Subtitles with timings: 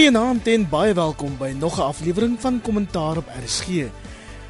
[0.00, 3.68] Goeienaand en baie welkom by nog 'n aflewering van Kommentaar op RSG.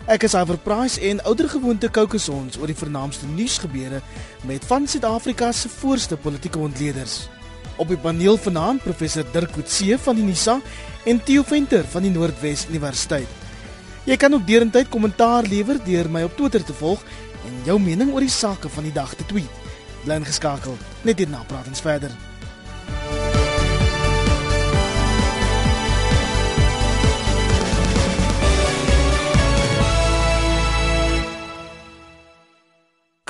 [0.07, 4.01] Ek is Iver Price en oudergewoonte kookus ons oor die vernaamste nuusgebeure
[4.47, 7.29] met van Suid-Afrika se voorste politieke ontleeders.
[7.77, 10.61] Op die paneel vanaand professor Dirk Coetzee van die NISA
[11.05, 13.29] en Theo Venter van die Noordwes Universiteit.
[14.05, 17.03] Jy kan ook derentyd kommentaar lewer deur my op Twitter te volg
[17.45, 19.51] en jou mening oor die sake van die dag te tweet.
[20.05, 20.77] Bly ingeskakel.
[21.03, 22.30] Net hierna praat ons verder.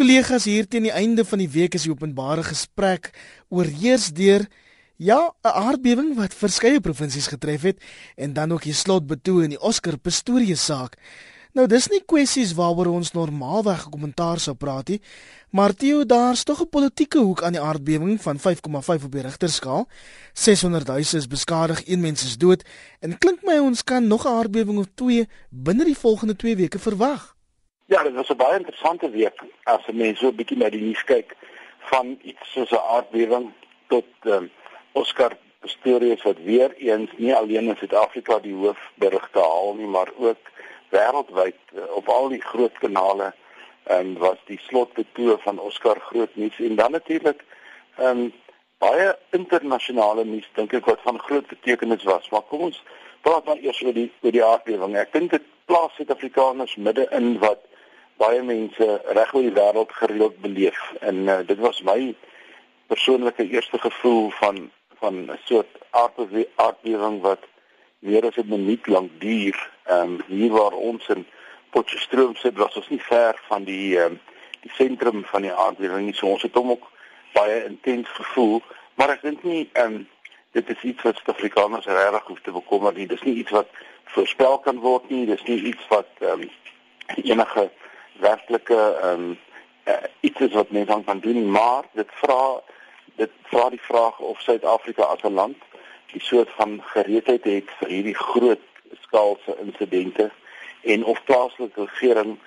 [0.01, 3.11] Kollegas hier teen die einde van die week is die openbare gesprek
[3.53, 4.47] oorheers deur
[4.97, 7.83] ja, 'n aardbewing wat verskeie provinsies getref het
[8.17, 10.97] en dan ook die slotbetoe in die Oscar Pistorius saak.
[11.53, 15.01] Nou dis nie kwessies waaroor ons normaalweg kommentaar sou praat nie,
[15.51, 19.87] maar Theo daar's tog 'n politieke hoek aan die aardbewing van 5,5 op die Rigterskaal.
[20.33, 22.65] 600 huise is beskadig, een mens is dood
[23.01, 26.79] en klink my ons kan nog 'n aardbewing of twee binne die volgende 2 weke
[26.79, 27.40] verwag.
[27.91, 31.05] Ja, dit was 'n baie interessante week as mense so 'n bietjie na die nuus
[31.05, 31.37] kyk
[31.79, 33.53] van iets soos 'n aardbewing
[33.89, 34.51] tot um,
[34.93, 40.43] Oscar Pistorius wat weer eens nie alleen in Suid-Afrika die hoofberigte haal nie, maar ook
[40.89, 43.35] wêreldwyd uh, op al die groot kanale
[43.83, 47.45] en um, was die slotbetoe van Oscar groot nuus en dan natuurlik
[47.97, 48.33] ehm um,
[48.79, 52.29] baie internasionale nuus dink ek wat van groot betekenis was.
[52.29, 52.83] Maar kom ons
[53.21, 54.97] praat dan eers oor die oor die aardbewing.
[54.97, 57.67] Ek dink dit plaas Suid-Afrikaners midde in wat
[58.21, 62.15] baie mense reg oor die wêreld gereeld beleef en uh, dit was my
[62.93, 64.71] persoonlike eerste gevoel van
[65.01, 65.79] van 'n soort
[66.57, 67.43] aardbewing wat
[67.99, 69.71] meer as 'n minuut lank duur.
[69.85, 71.27] Ehm um, hier waar ons in
[71.71, 74.21] Potchefstroom sit, was ons nie ver van die ehm um,
[74.61, 76.15] die sentrum van die aardbewing nie.
[76.15, 76.91] So ons het hom ook
[77.33, 78.63] baie intens gevoel,
[78.95, 80.09] maar ek dink nie ehm um,
[80.53, 83.07] dit is iets wat Suid-Afrikaners regtig hoef te bekommer nie.
[83.07, 83.69] Dis nie iets wat
[84.05, 85.27] voorspel kan word nie.
[85.27, 86.51] Dis nie iets wat ehm um,
[87.23, 87.71] enige
[88.21, 89.39] werklike ehm um,
[89.89, 92.61] uh, iets is wat mense kan doen maar dit vra
[93.17, 95.57] dit vra die vraag of Suid-Afrika as 'n land
[96.13, 98.65] die soort van gereedheid het vir hierdie groot
[99.01, 100.31] skaalse insidente
[100.83, 102.39] en of plaaslike regering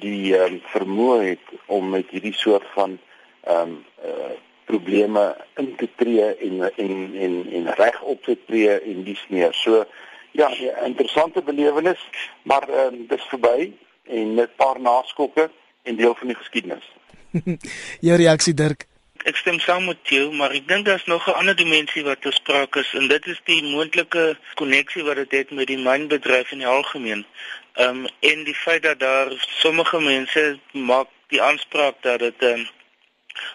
[0.00, 2.98] die um, vermoë het om met hierdie soort van
[3.44, 4.36] ehm um, uh,
[4.70, 9.54] probleme in te tree en en en en reg op te tree en dis meer.
[9.54, 9.84] So
[10.30, 12.02] ja 'n interessante belewenis
[12.42, 13.72] maar ehm um, dis verby
[14.04, 15.50] en 'n paar naskokke
[15.82, 16.86] en deel van die geskiedenis.
[18.06, 18.86] Jou reaksie Dirk?
[19.28, 22.32] Ek stem saam met jou, maar ek dink daar's nog 'n ander dimensie wat te
[22.32, 26.52] sprake is en dit is die moontlike koneksie wat dit het, het met die mynbedryf
[26.52, 27.26] in die algemeen.
[27.74, 29.28] Ehm um, en die feit dat daar
[29.60, 32.68] sommige mense maak die aanspraak dat dit ehm um,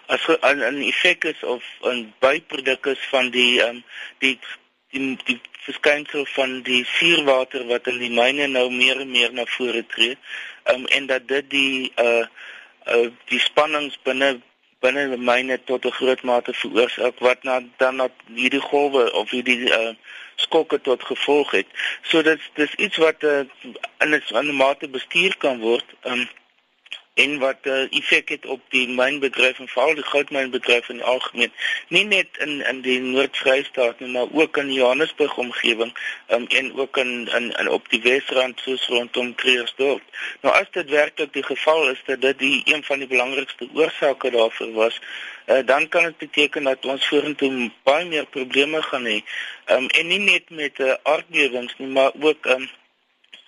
[0.06, 3.84] as 'n effek is of 'n byproduk is van die ehm um,
[4.18, 4.38] die
[4.90, 9.46] die die verskynsel van die suurwater wat in die myne nou meer en meer na
[9.56, 10.16] vore tree.
[10.72, 12.26] Um, en dat dit die uh
[12.86, 14.36] uh die spannings binne
[14.84, 19.30] binne die myne tot 'n groot mate veroorsaak wat na dan na hierdie golwe of
[19.30, 19.94] hierdie uh
[20.36, 21.66] skokke tot gevolg het.
[22.02, 23.44] So dit dis iets wat uh,
[23.98, 25.86] in 'n mate bestuur kan word.
[26.02, 26.28] Um
[27.16, 31.04] en wat uh, eh, effek het op die mynbedryf en veral die goudmynbedryf in die
[31.04, 31.52] algemeen.
[31.88, 35.94] Nie net in in die Noord-Vrystaat nie, maar ook in Johannesburg omgewing
[36.28, 40.02] um, en ook in, in in op die Wesrand soos rondom Kreersdorp.
[40.44, 44.30] Nou as dit werklik die geval is dat dit die een van die belangrikste oorsake
[44.30, 45.00] daarvoor was,
[45.46, 49.22] uh, dan kan dit beteken dat ons vorentoe baie meer probleme gaan hê.
[49.72, 52.68] Um, en nie net met uh, aardbewings nie, maar ook um,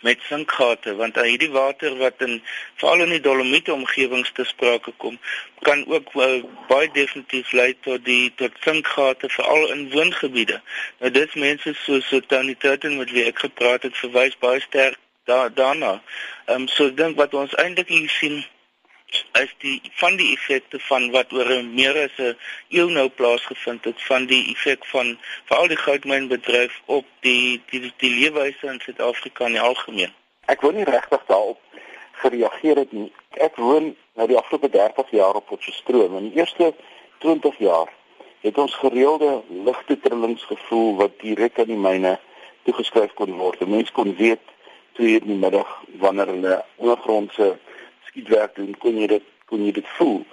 [0.00, 2.42] met sinkgate want uh, hierdie water wat in
[2.74, 5.18] veral in die Dolomiete omgewings te sprake kom
[5.66, 10.60] kan ook uh, baie definitief lei tot die tot sinkgate veral in woongebiede.
[10.98, 14.98] Nou dis mense soos so Tony Turton met wie ek gepraat het verwys baie sterk
[15.24, 15.98] da daarna.
[16.46, 18.44] Ehm um, so dink wat ons eintlik hier sien
[19.32, 22.36] is die van die effekte van wat oor meer as 'n
[22.68, 27.92] eeu nou plaasgevind het van die effek van veral die goudmynbedryf op die die die,
[27.96, 30.12] die leefwyse in Suid-Afrika in die algemeen.
[30.46, 31.60] Ek wou nie regtig daarop
[32.12, 33.12] gereageer het nie.
[33.30, 36.74] Ek woon nou die afgelope 30 jaar op Potchefstroom en die eerste
[37.18, 37.92] 20 jaar
[38.40, 42.18] het ons gereelde ligte trillings gevoel wat direk aan die myne
[42.62, 43.66] toegeskryf kon word.
[43.66, 44.44] Mense kon weet
[44.98, 45.70] toe in die middag
[46.02, 47.58] wanneer hulle ondergrondse
[48.08, 50.24] skietwerk doen, kon jy dit kon jy dit voel.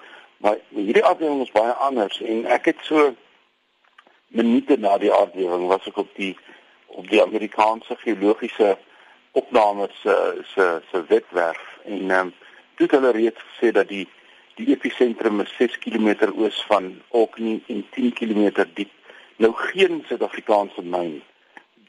[0.43, 3.13] Maar hierdie afdeling is baie anders en ek het so
[4.35, 6.33] minute na die aardbewing was ek op die
[6.95, 8.75] op die Amerikaanse geologiese
[9.39, 10.15] opnames se
[10.53, 12.33] se se webwerf en ehm um,
[12.75, 14.07] dit hulle reeds gesê dat die
[14.55, 18.91] die episentrum is 6 km oos van Orkney en 10 km diep.
[19.37, 21.17] Nou geen Suid-Afrikaanse myn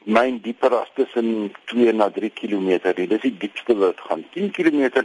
[0.03, 2.69] myn dieper as tussen 2 na 3 km.
[2.95, 5.03] Dit is die diepste wat gaan 10 km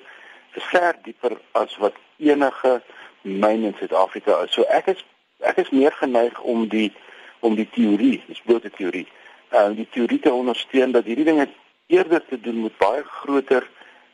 [0.60, 2.82] ver dieper as wat enige
[3.22, 4.52] myn in Suid-Afrika is.
[4.52, 5.04] So ek is
[5.40, 6.92] ek is meer geneig om die
[7.40, 9.06] om die teorie, dis blote teorie,
[9.50, 11.48] uh die teorie te ondersteun dat hierdie dinge
[11.86, 13.68] eerder te doen met baie groter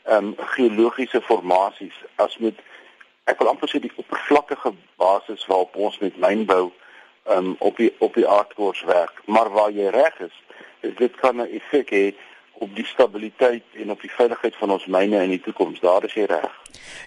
[0.04, 2.60] ehm um, geologiese formasies as met
[3.28, 6.70] ek wil amper sê die oppervlakkige basis waarop ons met mynbou
[7.28, 9.20] ehm um, op die op die aardkors werk.
[9.26, 10.36] Maar waar jy reg is,
[10.80, 12.04] is dit kan 'n effek hê
[12.58, 15.80] op die stabiliteit en op die veiligheid van ons myne in die toekoms.
[15.80, 16.50] Daar is jy reg.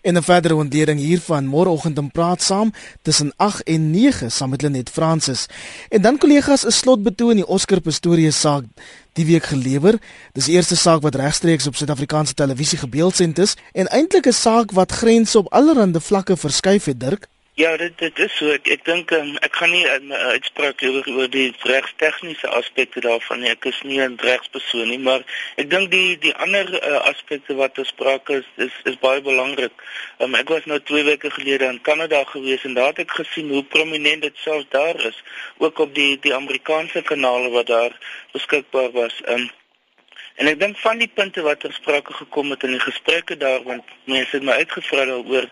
[0.02, 4.62] En 'n verdere ontleding hiervan môreoggend om praat saam tussen 8 en 9 saam met
[4.62, 5.48] Lenet Francis.
[5.90, 8.64] En dan kollegas 'n slotbetoon in die Oscar Pistorius saak
[9.14, 10.00] die week gelewer.
[10.32, 14.72] Dis die eerste saak wat regstreeks op Suid-Afrikaanse televisie gebeeldsend is en eintlik 'n saak
[14.72, 17.28] wat grense op allerlei vlakke verskuif het, Dirk.
[17.62, 18.50] Ja, dit dit is so.
[18.50, 23.04] Ek ek dink um, ek gaan nie 'n uh, uitspraak oor oor die regstegniese aspekte
[23.06, 23.52] daarvan nie.
[23.52, 25.22] Ek is nie 'n regspersoon nie, maar
[25.62, 29.86] ek dink die die ander uh, aspekte wat bespreek is is is baie belangrik.
[30.18, 33.54] Um, ek was nou 2 weke gelede in Kanada gewees en daar het ek gesien
[33.54, 35.24] hoe prominent dit selfs daar is,
[35.58, 37.94] ook op die die Amerikaanse kanale wat daar
[38.34, 39.22] beskikbaar was.
[39.28, 39.52] Um,
[40.42, 43.62] En ek dink van die punte wat ter sprake gekom het in die gesprekke daar
[43.64, 45.50] want mense het my uitgevra daaroor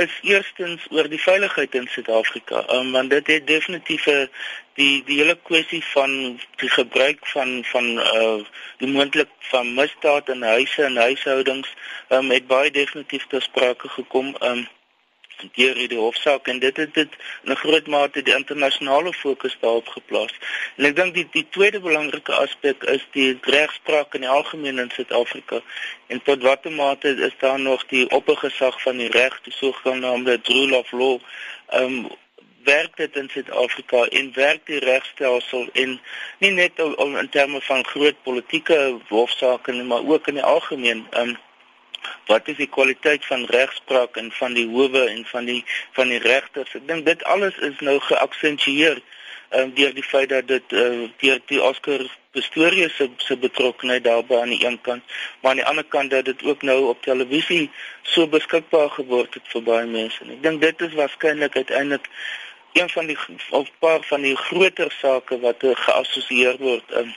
[0.00, 2.58] is eerstens oor die veiligheid in Suid-Afrika.
[2.74, 4.26] Um, want dit het definitief 'n uh,
[4.80, 6.10] die die hele kwessie van
[6.62, 8.44] die gebruik van van uh
[8.82, 11.68] die moontlik van misdaad in huise en huishoudings
[12.08, 14.36] um, het baie definitief ter sprake gekom.
[14.40, 14.68] Um,
[15.54, 19.88] deur die hofsaak en dit het dit in 'n groot mate die internasionale fokus daarop
[19.88, 20.34] geplaas.
[20.76, 24.90] En ek dink die die tweede belangrike aspek is die regspraak in die algemeen in
[24.90, 25.60] Suid-Afrika.
[26.06, 30.76] En tot watter mate is daar nog die oppergesag van die reg, die sogenaamde rule
[30.76, 31.18] of law,
[31.66, 32.08] ehm um,
[32.66, 36.00] werk dit in Suid-Afrika en werk die regstelsel en
[36.38, 41.06] nie net in terme van groot politieke hofsaake nie, maar ook in die algemeen.
[41.10, 41.36] Ehm um,
[42.26, 45.64] wat is die kwaliteit van regspraak en van die howe en van die
[45.98, 46.74] van die regters.
[46.74, 49.02] Ek dink dit alles is nou geaksentueer
[49.50, 52.06] um, deur die feit dat dit uh, deur die Oscar
[52.36, 55.04] Pistorius se se betrokkeheid daarbey aan die een kant,
[55.40, 57.70] maar aan die ander kant dat dit ook nou op televisie
[58.02, 60.24] so beskikbaar geword het vir baie mense.
[60.24, 62.10] En ek dink dit is waarskynlik uiteindelik
[62.76, 63.18] een van die
[63.50, 67.14] of paar van die groter sake wat uh, geassosieer word um,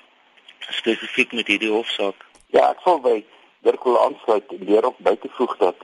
[0.69, 2.24] spesifiek met hierdie hofsaak.
[2.56, 5.75] Ja, ek sou weet Dirk wil aansluit en weer op by te voeg dat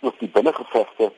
[0.00, 1.12] ook die binnengevegte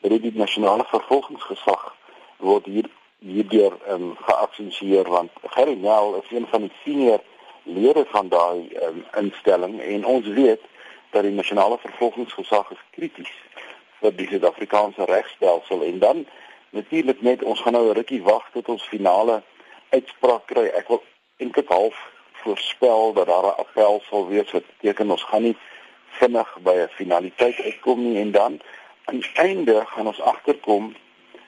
[0.00, 1.94] by die nasionale vervolgingsgesag
[2.36, 2.88] word hier
[3.20, 7.20] hierdeur um, geaksensieer want Gerry Nel is een van die senior
[7.62, 10.62] lede van daai um, instelling en ons weet
[11.10, 13.32] dat die nasionale vervolgingsgesag is krities
[14.00, 15.82] vir die Suid-Afrikaanse regstelsel.
[15.82, 16.26] En dan
[16.70, 19.42] natuurlik net ons gaan nou 'n rukkie wag tot ons finale
[19.90, 20.66] uitspraak kry.
[20.66, 21.02] Ek wil
[21.36, 21.96] eintlik half
[22.32, 25.56] voorspel dat daar 'n appel sal wees wat beteken ons gaan nie
[26.08, 28.60] vinnig by 'n finaliteit uitkom nie en dan
[29.04, 30.94] aan die einde gaan ons agterkom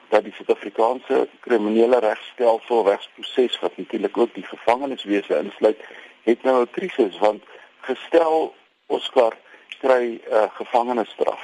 [0.09, 5.81] dat die Suid-Afrikaanse kriminele regstelsel regsproses wat natuurlik ook die gevangeniswese insluit,
[6.23, 7.43] het nou 'n krisis want
[7.81, 8.55] gestel
[8.87, 9.37] Oscar
[9.79, 11.43] kry 'n uh, gevangenisstraf.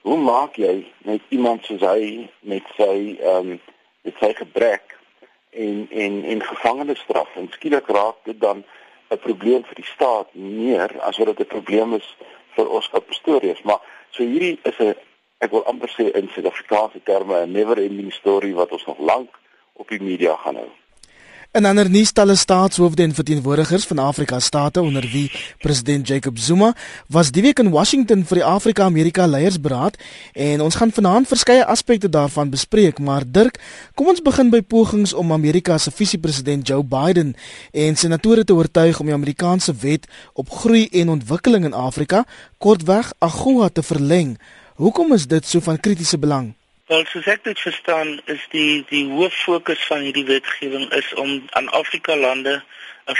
[0.00, 3.60] Hoe maak jy met iemand soos hy met sy ehm um,
[4.02, 4.98] met sy gebrek
[5.52, 8.64] en en en gevangenisstraf en skielik raak dit dan
[9.10, 12.16] 'n probleem vir die staat meer as wat dit 'n probleem is
[12.56, 13.80] vir Oscar Pistorius, maar
[14.10, 14.94] so hierdie is 'n
[15.38, 19.38] ek wil amper sê in Suid-Afrikaanse terme 'n never ending story wat ons nog lank
[19.72, 20.70] op die media gaan hou.
[21.52, 26.72] En ander nuustalle staatshoofde en verteenwoordigers van Afrika state onder wie president Jacob Zuma
[27.08, 29.98] was die week in Washington vir die Afrika-Amerika Leiersberaad
[30.32, 33.60] en ons gaan vanaand verskeie aspekte daarvan bespreek maar Dirk
[33.94, 37.34] kom ons begin by pogings om Amerika se visiepresident Joe Biden
[37.72, 42.24] en senatore te oortuig om die Amerikaanse wet op groei en ontwikkeling in Afrika
[42.56, 44.38] kortweg AGOA te verleng.
[44.80, 46.54] Hoekom is dit so van kritiese belang?
[46.92, 51.30] Wel, soos ek dit verstaan, is die die hoof fokus van hierdie wetgewing is om
[51.56, 52.58] aan Afrika lande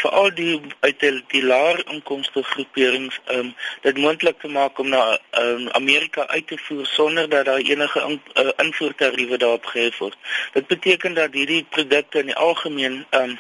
[0.00, 3.55] veral die uit die, die laer inkomste groeperings um
[3.87, 5.00] dit moontlik te maak om na
[5.41, 10.21] um, Amerika uit te voer sonder dat daar enige in, uh, invoertariewe daarop gehef word.
[10.52, 13.38] Dit beteken dat hierdie produkte in die algemeen um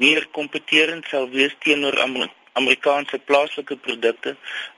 [0.00, 4.34] meer kompeterend sal wees teenoor Amerika Amerikaanse plaaslike produkte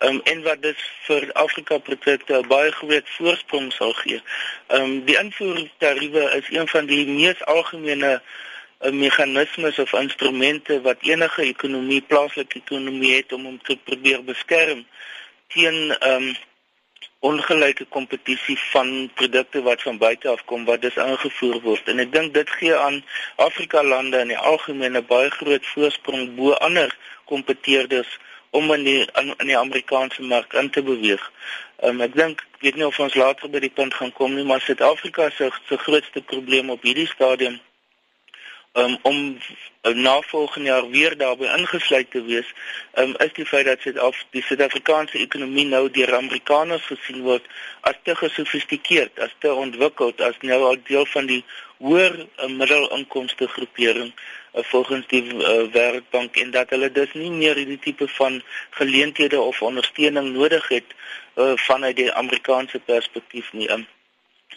[0.07, 4.23] um, en wat dit vir Afrika produkte baie groot voorsprong sal gee.
[4.69, 11.03] Ehm um, die invoertariewe is een van die mees algemene uh, meganismes of instrumente wat
[11.07, 14.87] enige ekonomie, plaaslike ekonomie het om hom te probeer beskerm
[15.55, 16.33] teen ehm um,
[17.23, 22.11] ongelyke kompetisie van produkte wat van buite af kom wat dus ingevoer word en ek
[22.15, 22.97] dink dit gee aan
[23.45, 26.91] Afrika lande in die algemeen 'n baie groot voorsprong bo ander
[27.33, 28.19] kompeteerders
[28.53, 31.23] om in die in die Amerikaanse mark in te beweeg.
[31.83, 34.45] Um, ek dink ek weet nie of ons later by die punt gaan kom nie,
[34.47, 37.61] maar Suid-Afrika se se grootste probleem op hierdie stadium
[38.73, 39.39] um, om
[39.83, 42.55] uh, na volgende jaar weer daarbey ingesluit te wees,
[42.95, 47.49] um, is die feit dat Suid-Afrika die Suid-Afrikaanse ekonomie nou deur Amerikaners gesien word
[47.89, 51.43] as te gesofistikeerd, as te ontwikkeld, as nou al deel van die
[51.83, 57.59] hoër uh, middelinkomste groepering uh, volgens die uh, Wêreldbank en dat hulle dus nie meer
[57.59, 60.95] hierdie tipe van geleenthede of ondersteuning nodig het
[61.37, 63.71] uh, vanuit die Amerikaanse perspektief nie.
[63.71, 63.87] Um,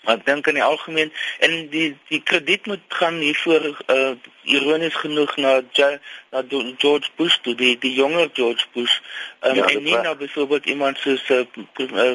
[0.03, 4.95] Maar ek dink in die algemeen en die die krediet moet gaan hiervoor uh ironies
[5.01, 5.53] genoeg na
[6.31, 6.41] na
[6.77, 8.99] George Bush toe die die jonger George Bush
[9.41, 11.45] um, ja, en nie na byvoorbeeld iemand soos uh,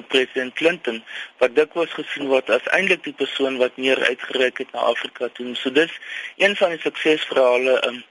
[0.08, 1.02] president Clinton
[1.38, 5.54] wat dikwels gesien word as eintlik die persoon wat meer uitgereik het na Afrika toe.
[5.54, 5.90] So dis
[6.36, 8.04] een van die suksesverhale um,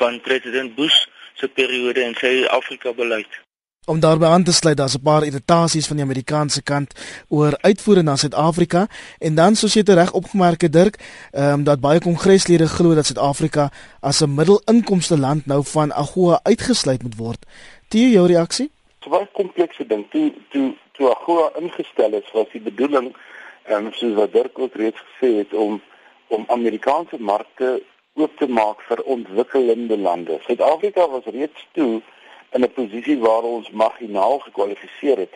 [0.00, 3.40] van president Bush se periode in sy Afrika beleid.
[3.90, 6.90] Om daarbey aan te sluit, daar's 'n paar irritasies van die Amerikaanse kant
[7.28, 8.86] oor uitvoere na Suid-Afrika
[9.18, 10.96] en dan soos jy reg opgemerk het Dirk,
[11.32, 13.70] ehm um, dat baie kongreslede glo dat Suid-Afrika
[14.00, 17.46] as 'n middelinkomste land nou van AGOA uitgesluit moet word.
[17.88, 18.70] Toe jou reaksie?
[18.98, 20.10] Dit was 'n komplekse ding.
[20.10, 23.16] Toe toe toe AGOA ingestel is, was die bedoeling
[23.62, 25.82] ehm um, soos wat Dirk ook reeds gesê het om
[26.26, 27.82] om Amerikaanse markte
[28.14, 30.38] oop te maak vir ontwikkelende lande.
[30.46, 32.02] Suid-Afrika was reeds toe
[32.50, 35.34] in 'n posisie waar ons marginaal gekwalifiseer het.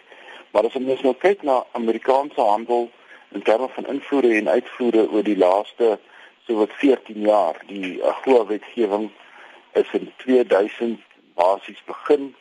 [0.51, 2.91] Maar as ons nou kyk na Amerikaanse handel
[3.33, 5.99] in terme van invoere en uitvoere oor die laaste
[6.47, 9.11] so wat 14 jaar, die AGOA wetgewing
[9.73, 11.01] is in 2000
[11.35, 12.35] basies begin.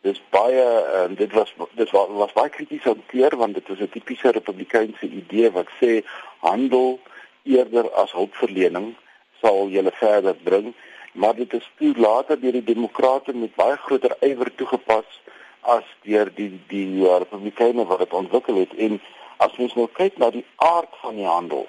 [0.00, 0.66] Dis baie
[1.02, 4.30] en uh, dit was dit was, was baie krities hanteer want dit was 'n tipiese
[4.30, 6.04] republikeinse idee wat sê
[6.38, 7.00] handel
[7.42, 8.94] eerder as hulpverlening
[9.40, 10.74] sal julle verder bring
[11.16, 15.20] maar dit is toe later deur die demokrate met baie groter ywer toegepas
[15.60, 18.74] as deur die die uh, republikeine wat dit ontwikkel het.
[18.74, 19.00] En
[19.36, 21.66] as ons nou kyk na die aard van die handel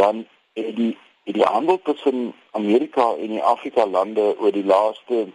[0.00, 0.24] dan
[0.58, 0.96] het die
[1.28, 5.26] het die handel tussen Amerika en die Afrika lande oor die laaste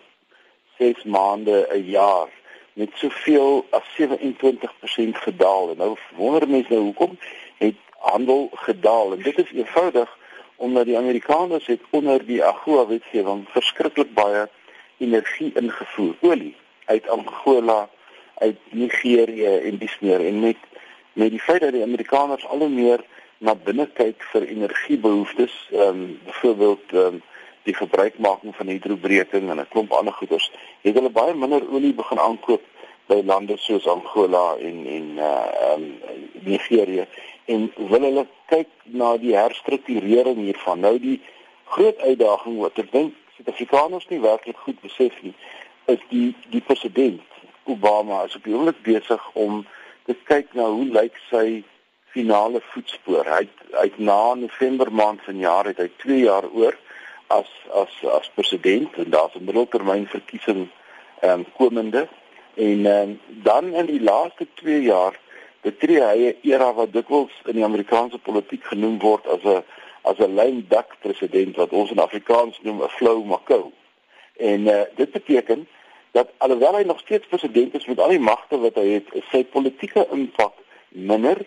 [0.77, 2.29] 6 maande 'n jaar
[2.73, 5.69] met soveel as 27% gedaal.
[5.69, 7.17] En nou wonder mense nou hoekom
[7.57, 9.13] het handel gedaal?
[9.13, 10.17] En dit is eenvoudig
[10.55, 14.47] omdat die Amerikaners het onder die AGOA wetgewing verskriklik baie
[14.97, 17.89] energie ingevoer, olie uit Angola,
[18.37, 20.25] uit Nigerië en dis meer.
[20.25, 20.57] En met
[21.13, 23.03] met die feit dat die Amerikaners al hoe meer
[23.37, 27.21] na binne kyk vir energiebehoeftes, ehm um, byvoorbeeld ehm um,
[27.63, 32.19] die gebruikmaking van hidrobreking en 'n klomp ander goederes, het hulle baie minder olie begin
[32.19, 32.61] aankoop
[33.07, 35.99] by lande soos Angola en en uh ehm um,
[36.43, 37.07] Nigerië
[37.45, 40.79] en wil hulle kyk na die herstrukturering hiervan.
[40.79, 41.19] Nou die
[41.75, 45.33] groot uitdaging wat ek dink Suid-Afrikaners nie werklik goed besef nie,
[45.91, 47.21] is die die president
[47.65, 49.65] Obama is op die oomblik besig om
[50.05, 51.63] te kyk na hoe lyk sy
[52.15, 53.27] finale voetspoor.
[53.27, 56.77] Hy hy na November maand vanjaar het hy 2 jaar oor
[57.33, 57.49] as
[57.81, 60.69] as as president en daar's 'n middeltermyn verkiesing
[61.21, 62.07] ehm um, komende
[62.55, 65.19] en ehm um, dan in die laaste 2 jaar
[65.65, 69.63] betree hy 'n era wat dikwels in die Amerikaanse politiek genoem word as 'n
[70.09, 73.71] as 'n lame duck president wat ons in Afrikaans noem 'n flou makou.
[74.37, 75.67] En uh, dit beteken
[76.11, 79.29] dat alhoewel hy nog steeds president is met al die magte wat hy het, is
[79.31, 80.53] sy politieke impak
[80.89, 81.37] minder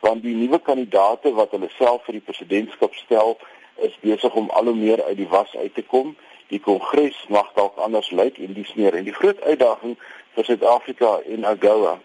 [0.00, 3.38] want die nuwe kandidaate wat hulle self vir die presidentskap stel
[3.76, 6.16] is besig om al hoe meer uit die was uit te kom.
[6.48, 9.96] Die kongres mag dalk anders lyk en dis meer en die groot uitdaging
[10.34, 11.98] vir Suid-Afrika en AGOA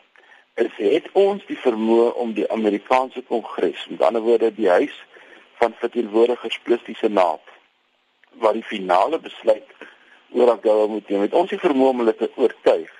[0.59, 4.95] is het ons die vermoë om die Amerikaanse Kongres, met ander woorde die huis
[5.61, 7.43] van verteenwoordigers plus die Senaat
[8.43, 9.75] waar die finale besluit
[10.31, 12.91] oor AGOA moet neem, het ons die vermoë om hulle te oortuig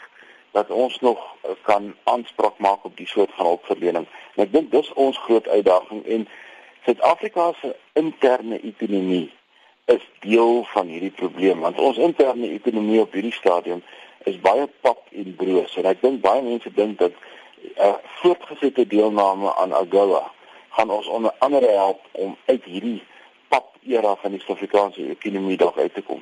[0.57, 4.07] dat ons nog eh, kan aanspraak maak op die soort van hulpverlening.
[4.35, 6.27] En ek dink dis ons groot uitdaging en
[6.87, 9.27] Suid-Afrika se interne ekonomie
[9.91, 13.83] is deel van hierdie probleem want ons interne ekonomie op hierdie stadium
[14.29, 17.15] is baie pap en broos en ek dink baie mense dink dat
[17.77, 20.31] uh, voortgesette deelname aan AGOA
[20.69, 23.03] gaan ons onder andere help om uit hierdie
[23.49, 26.21] pap era van die Suid-Afrikaanse ekonomie dalk uit te kom.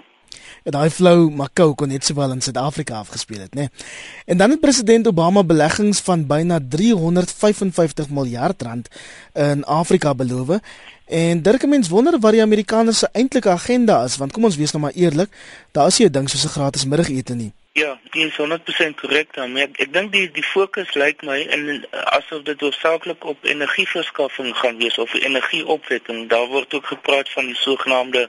[0.64, 3.68] En daai flow Macau kon net sowel in Suid-Afrika afgespeel het, né?
[3.68, 3.86] Nee.
[4.26, 8.90] En dan het president Obama beleggings van byna 355 miljard rand
[9.34, 10.60] in Afrika beloof.
[11.06, 14.72] En Dirk mens wonder wat die Amerikaners se eintlike agenda is, want kom ons wees
[14.72, 15.32] nou maar eerlik,
[15.72, 17.54] daar is nie 'n ding soos 'n gratis middagete nie.
[17.78, 19.52] Ja, dit is 100% korrek dan.
[19.62, 21.84] Ek, ek dink die die fokus lyk my in
[22.16, 26.24] asof dit hoofsaaklik op energieverskaffing gaan wees of energieopwekking.
[26.32, 28.24] Daar word ook gepraat van die sogenaamde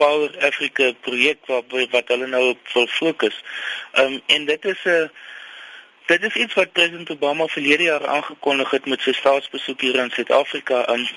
[0.00, 3.36] Power Africa projek wat wat hulle nou op wil fokus.
[3.92, 5.10] Ehm um, en dit is 'n
[6.06, 10.10] dit is iets wat president Obama verlede jaar aangekondig het met sy staatsbesoek hier in
[10.16, 10.80] Suid-Afrika.
[10.96, 11.12] Ek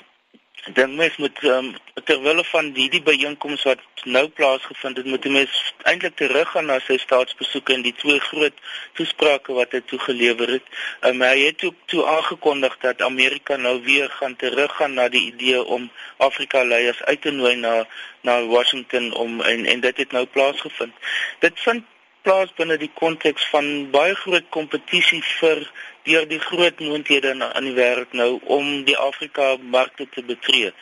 [0.74, 1.68] dink mens moet um,
[2.04, 7.74] terwyl van hierdie byeenkoms wat nou plaasgevind het, moet mens eintlik teruggaan na sy staatsbesoeke
[7.74, 8.62] en die twee groot
[8.98, 10.70] toesprake wat hy toegelewer het.
[11.08, 15.62] Um, hy het ook toe aangekondig dat Amerika nou weer gaan teruggaan na die idee
[15.64, 17.84] om Afrika leiers uit te nooi na
[18.26, 20.94] na Washington om en en dit het nou plaasgevind.
[21.40, 21.86] Dit vind
[22.22, 25.62] plaas binne die konteks van baie groot kompetisie vir
[26.08, 30.72] deur die groot moonthede in aan die wêreld nou om die Afrika markte te betree.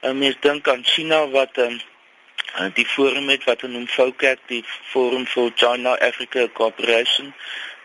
[0.00, 1.80] En mens dink aan China wat um,
[2.78, 7.32] die forum het wat noem FOCAC, die Forum for China Africa Cooperation.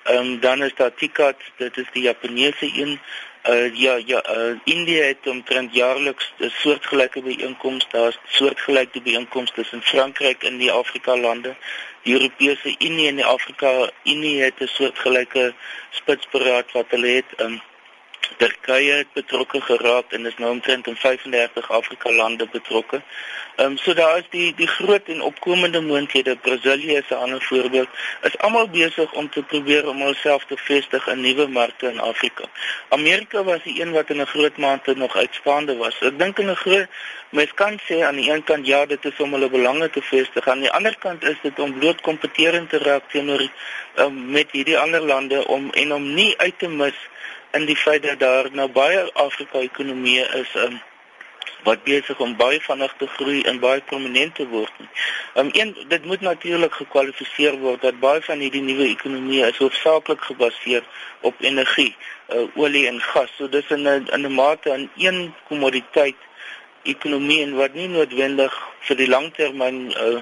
[0.03, 2.99] Ehm um, dan is daar TICAD, dit is die Japaneese een.
[3.47, 9.81] Uh ja ja, uh, India het omtrent jaarliks 'n soortgelyke byeenkoms, daar's soortgelyke byeenkomste tussen
[9.81, 11.55] Frankryk en die Afrika lande.
[12.03, 15.53] Die Europese Unie en die Afrika Unie het 'n soortgelyke
[15.89, 17.25] spitsberaad wat hulle het.
[17.37, 17.61] Um,
[18.37, 23.01] Turkye het betrokke geraak en is nou omtrent in 35 Afrika lande betrokke.
[23.55, 26.35] Ehm um, so daar is die die groot en opkomende moontlikhede.
[26.35, 27.89] Brasilië is 'n ander voorbeeld.
[28.21, 32.43] Is almal besig om te probeer om hulself te vestig in nuwe markte in Afrika.
[32.89, 35.99] Amerika was die een wat in 'n groot mate nog uitstaande was.
[35.99, 36.87] Ek dink in 'n groot
[37.29, 40.47] mens kan sê aan die een kant ja, dit is om hulle belange te vestig.
[40.47, 43.49] Aan die ander kant is dit om bloot kompeterend te raak teenoor
[43.95, 46.95] um, met hierdie ander lande om en om nie uit te mis
[47.51, 50.79] in die feit dat daar nou baie Afrika ekonomieë is um,
[51.63, 54.71] wat besig om baie vinnig te groei en baie prominent te word.
[55.35, 60.21] Um, een dit moet natuurlik gekwalifiseer word dat baie van hierdie nuwe ekonomieë is hoofsaaklik
[60.29, 60.85] gebaseer
[61.21, 61.95] op energie,
[62.29, 63.33] uh, olie en gas.
[63.37, 66.15] So dis in 'n in 'n mate aan een kommoditeit
[66.83, 68.55] ekonomie en wat nie noodwendig
[68.87, 70.21] vir die langtermyn uh,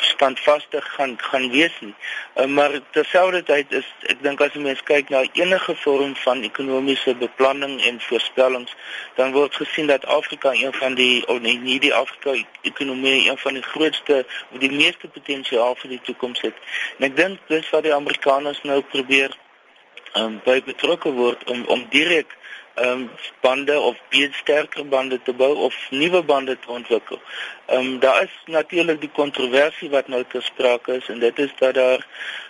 [0.00, 1.94] standvastig gaan gaan wees nie.
[2.34, 7.14] Uh, maar terselfdertyd is ek dink as 'n mens kyk na enige vorm van ekonomiese
[7.14, 8.74] beplanning en voorspellings,
[9.14, 13.38] dan word gesien dat Afrika een van die of nee, nie die Afrika ekonomie een
[13.38, 16.54] van die grootste of die meeste potensiaal vir die toekoms het.
[16.98, 19.30] En ek dink dis wat die Amerikaners nou probeer
[20.14, 22.36] um, by betrokke word om om direk
[22.74, 23.10] ehm um,
[23.40, 27.20] bande of baie sterker bande te bou of nuwe bande te ontwikkel.
[27.66, 31.52] Ehm um, daar is natuurlik die kontroversie wat nou ter sprake is en dit is
[31.58, 32.06] dat daar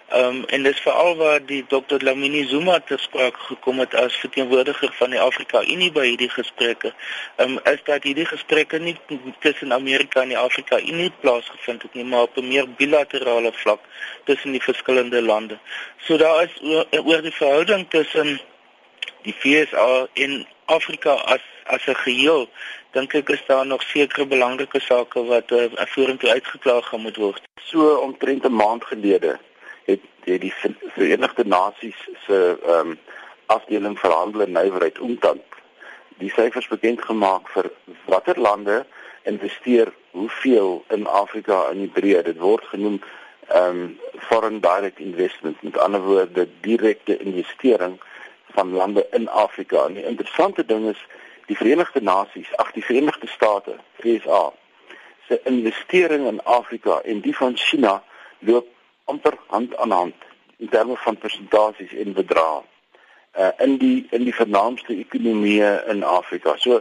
[0.09, 2.05] ehm um, en dis veral waar die Dr.
[2.05, 6.95] Lamini Zuma ter sprake gekom het as verteenwoordiger van die Afrika Unie by hierdie gesprekke.
[7.37, 8.97] Ehm um, is dat hierdie gesprekke nie
[9.45, 13.81] tussen Amerika en die Afrika Unie plaasgevind het nie, maar op 'n meer bilaterale vlak
[14.25, 15.59] tussen die verskillende lande.
[15.99, 18.41] So daar is oor, oor die verhouding tussen
[19.25, 22.49] die FSA en Afrika as as 'n geheel
[22.93, 27.43] dink ek is daar nog sekere belangrike sake wat uh, vorentoe uitgeklaar gaan moet word.
[27.65, 29.39] So omtrent 'n maand gelede
[29.85, 30.55] het, het die
[30.95, 32.99] Verenigde Nasies se ehm um,
[33.47, 35.37] afdeling vir handel en nywerheid UNCTAD
[36.19, 37.71] die syfers bekend gemaak vir
[38.07, 38.87] watter lande
[39.23, 42.23] investeer hoeveel in Afrika in die breë.
[42.23, 43.01] Dit word genoem
[43.49, 47.99] ehm um, foreign direct investment met ander woorde direkte investering
[48.55, 49.85] van lande in Afrika.
[49.87, 51.01] En die interessante ding is
[51.47, 54.53] die Verenigde Nasies, ag die Verenigde State, FSA,
[55.29, 58.03] se investering in Afrika en die van China
[58.39, 58.67] loop
[59.05, 60.15] amper hand aan hand
[60.57, 62.63] in terme van persentasies en bedrae
[63.39, 66.55] uh in die in die vernaamste ekonomieë in Afrika.
[66.57, 66.81] So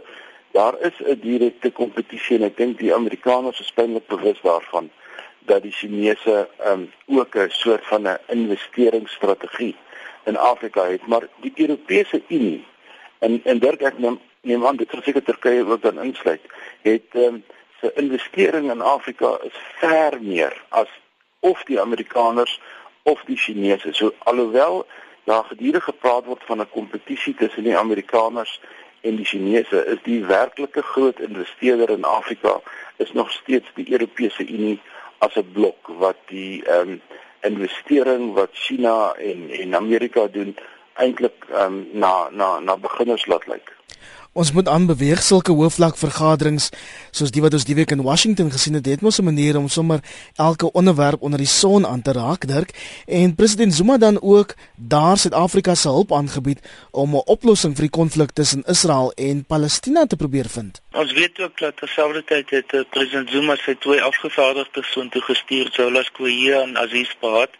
[0.52, 4.90] daar is 'n direkte kompetisie en ek dink die Amerikaners is pynlik bewus daarvan
[5.50, 9.76] dat die Chinese um ook 'n soort van 'n investeringsstrategie
[10.24, 12.64] in Afrika het, maar die Europese Unie
[13.18, 16.40] en en Dirk ek neem neem aan dit verseker Turkye ook dan insluit,
[16.82, 17.44] het ehm um,
[17.80, 20.88] se investering in Afrika is ver meer as
[21.40, 22.60] of die Amerikaners
[23.02, 23.92] of die Chinese.
[23.92, 24.86] So alhoewel
[25.24, 28.60] daar gedurig gepraat word van 'n kompetisie tussen die Amerikaners
[29.00, 32.60] en die Chinese, is die werklike groot investeerder in Afrika
[32.96, 34.80] is nog steeds die Europese Unie
[35.18, 37.00] as 'n blok wat die ehm um,
[37.44, 40.56] investering wat China en en Amerika doen
[40.94, 43.72] eintlik um, na na na beginners laat lyk.
[44.34, 46.64] Ons moet aanbeweeg sulke hoofvlak vergaderings
[47.14, 49.68] soos die wat ons die week in Washington gesien het, het mos 'n manier om
[49.68, 50.00] sommer
[50.36, 52.70] elke onderwerp onder die son aan te raak, Dirk.
[53.06, 56.58] En president Zuma dan ook daar Suid-Afrika se hulp aangebied
[56.90, 60.82] om 'n oplossing vir die konflik tussen Israel en Palestina te probeer vind.
[60.92, 65.68] Ons weet ook dat terselfdertyd het uh, president Zuma sy twee afgevaardigdes so intoe gestuur,
[65.72, 67.50] Zolas Kouye en Aziz Bahat.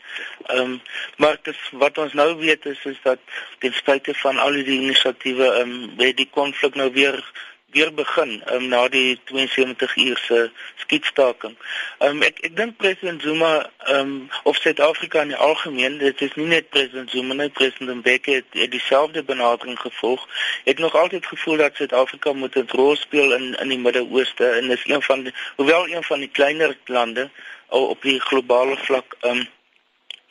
[0.46, 0.80] Ehm um,
[1.16, 3.18] maar dis wat ons nou weet is is dat
[3.58, 7.32] ten spyte van al die inisiatiewe ehm um, by die konflik konflik nou weer
[7.74, 11.56] weer begin um, na die 72 uur se skietstaking.
[11.98, 16.46] Um, ek ek dink president Zuma um, of Suid-Afrika in die algemeen, dit is nie
[16.52, 20.22] net president Zuma nie, president Mbeki het, het dieselfde benadering gevolg.
[20.70, 24.70] Ek nog altyd gevoel dat Suid-Afrika moet 'n rol speel in in die Midde-Ooste en
[24.70, 27.28] is een van die hoewel een van die kleiner lande
[27.68, 29.48] op die globale vlak um,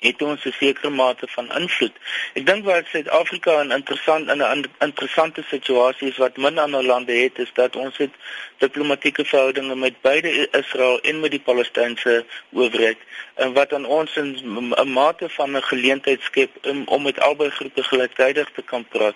[0.03, 1.95] het ons 'n sekere mate van invloed.
[2.33, 7.13] Ek dink wat Suid-Afrika 'n interessant in 'n interessante situasie is wat min ander lande
[7.13, 8.13] het is dat ons het
[8.57, 12.97] diplomatieke verhoudinge met beide Israel en met die Palestynse owerheid
[13.33, 17.83] en wat aan ons 'n mate van 'n geleentheid skep om om met albei groepe
[17.83, 19.15] gelyktydig te kan praat.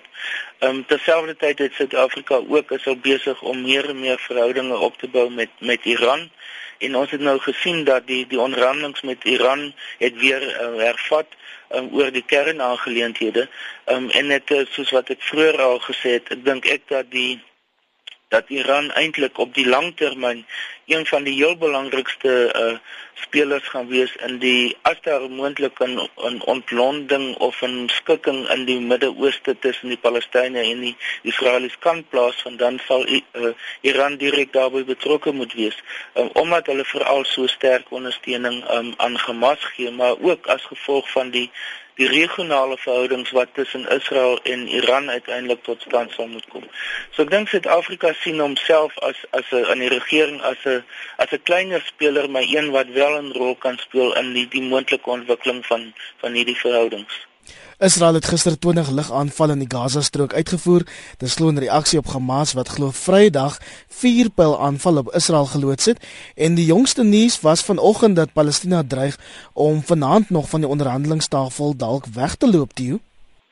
[0.59, 4.97] Ehm um, terselfdertyd het Suid-Afrika ook is al besig om meer en meer verhoudinge op
[4.97, 6.29] te bou met met Iran
[6.77, 11.27] en ons het nou gesien dat die die onderhandelinge met Iran het weer uh, hervat
[11.69, 13.47] um, oor die kernaangeleenthede.
[13.85, 17.11] Um, en dit is soos wat ek vroeër al gesê het ek dink ek dat
[17.11, 17.39] die
[18.27, 20.45] dat Iran eintlik op die lang termyn
[20.85, 22.77] een van die heel belangrikste uh,
[23.13, 28.79] spelers gaan wees in die as daar moontlik 'n ontlonding of 'n skikking in die
[28.79, 34.83] Midde-Ooste tussen die Palestynë en die Israelies kan plaasvind dan sal uh, Iran direk daarbey
[34.83, 35.77] betrokke moet wees
[36.13, 41.11] um, omdat hulle veral so sterk ondersteuning um, aan Hamas gee maar ook as gevolg
[41.11, 41.51] van die
[41.97, 46.65] die regionale verhoudings wat tussen Israel en Iran uiteindelik tot stand sal moet kom.
[47.11, 50.83] So ek dink Suid-Afrika sien homself as as 'n in die regering as 'n
[51.17, 54.61] as 'n kleiner speler, maar een wat wel 'n rol kan speel in die die
[54.61, 57.26] moontlike ontwikkeling van van hierdie verhoudings.
[57.79, 60.85] Israel het gister 20 ligaanvalle in die Gaza-strook uitgevoer.
[61.17, 65.85] Dit slo 'n reaksie op Hamas wat glo Vrydag vier pyl aanval op Israel geloods
[65.85, 65.99] het
[66.35, 69.17] en die jongste nuus was vanoggend dat Palestina dreig
[69.53, 72.99] om vanaand nog van die onderhandelingstafel dalk weg te loop, Tio.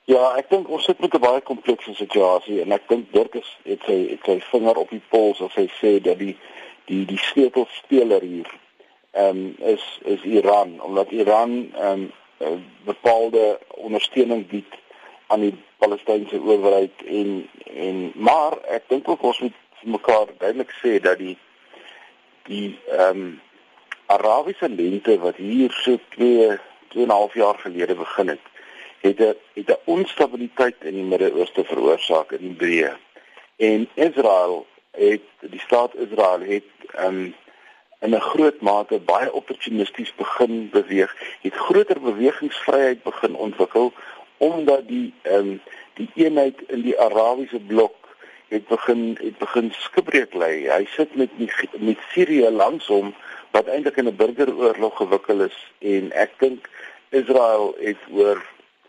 [0.06, 3.58] Ja, ek dink ons sit met 'n baie komplekse situasie en ek dink Dirk is
[3.64, 6.38] het sy het sy vinger op die pols as hy sê dat die
[6.86, 8.50] die die sleutelspeler hier
[9.12, 12.48] ehm um, is is Iran omdat Iran ehm um, uh,
[12.86, 14.74] bepaalde ondersteuning bied
[15.28, 21.00] aan die Palestynse owerheid en en maar ek dink ook ons moet mekaar duidelik sê
[21.00, 21.38] dat die
[22.50, 23.42] die ehm um,
[24.06, 26.58] Arabiese lente wat hier so 2
[26.96, 28.46] 2,5 jaar gelede begin het
[29.02, 32.94] het 'n het 'n onstabiliteit in die Midde-Ooste veroorsaak in die breë.
[33.56, 37.36] En Israel het die staat Israel het ehm um,
[38.06, 43.94] in 'n groot mate baie opportunisties begin beweeg, het groter bewegingsvryheid begin ontwikkel
[44.38, 45.62] omdat die ehm um,
[45.94, 47.96] die eenheid in die Arabiese blok
[48.48, 50.52] het begin het begin skibreek lê.
[50.70, 51.32] Hy sit met
[51.78, 53.14] met Sirië langs hom
[53.52, 56.70] wat eintlik in 'n burgeroorlog gewikkel is en ek dink
[57.10, 58.46] Israel het oor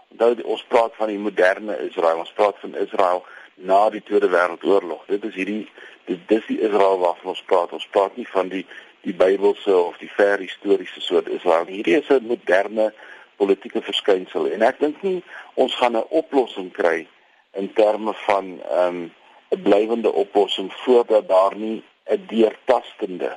[0.09, 3.25] nou ons praat van die moderne Israel, ons praat van Israel
[3.55, 5.07] na die Tweede Wêreldoorlog.
[5.07, 5.69] Dit is hierdie
[6.05, 7.73] dit dis die Israel waarvan ons praat.
[7.73, 8.67] Ons praat nie van die
[9.07, 11.67] die Bybelse of die ver historiese soort Israel.
[11.71, 12.93] Hierdie is 'n moderne
[13.37, 15.23] politieke verskynsel en ek dink nie
[15.55, 17.07] ons gaan 'n oplossing kry
[17.53, 19.11] in terme van ehm, 'n
[19.55, 23.37] um, blywende oplossing voordat daar nie 'n deurtastende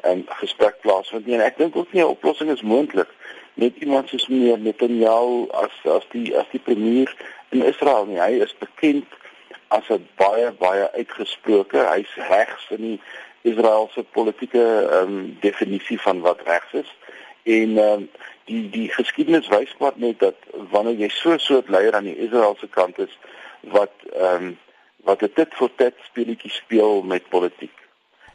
[0.00, 1.34] en um, gesprek plaasvind nie.
[1.34, 3.08] En ek dink ook nie 'n oplossing is moontlik
[3.54, 7.14] met iemand soos meneer Netanyahu as as die as die premier
[7.50, 8.20] in Israel nie.
[8.20, 9.06] Hy is bekend
[9.68, 13.00] as 'n baie baie uitgesproke, hy's regs in die
[13.42, 16.96] Israeliese politieke ehm um, definisie van wat regs is.
[17.42, 18.10] En ehm um,
[18.44, 20.36] die die geskiedenis wys maar net dat
[20.70, 23.18] wanneer jy so 'n soort leier aan die Israeliese kant is
[23.60, 24.58] wat ehm um,
[25.04, 27.78] wat dit vir dit speletjie speel met politiek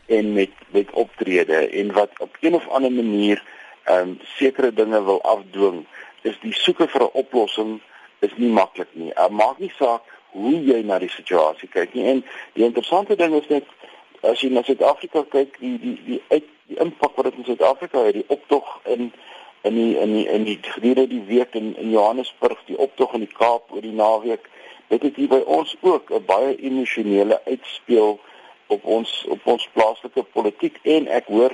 [0.05, 3.43] en met met optrede en wat op een of ander manier
[3.83, 5.85] ehm um, sekere dinge wil afdwing,
[6.21, 7.81] is die soeke vir 'n oplossing
[8.19, 9.11] is nie maklik nie.
[9.13, 12.05] Uh, maak nie saak hoe jy na die situasie kyk nie.
[12.05, 13.63] En die interessante ding is net
[14.31, 18.03] as jy na Suid-Afrika kyk, die die die uit die impak wat dit in Suid-Afrika
[18.07, 19.11] het, die optog in
[19.65, 23.25] in die in die in die gedurende die week in in Johannesburg, die optog in
[23.25, 24.49] die Kaap oor die naweek,
[24.88, 28.19] dit het hier by ons ook 'n baie emosionele uitspeel
[28.67, 30.79] op ons op ons plaaslike politiek.
[30.83, 31.53] En ek hoor